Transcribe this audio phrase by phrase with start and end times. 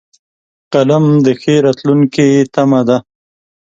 [0.73, 2.97] قلم د ښې راتلونکې تمه ده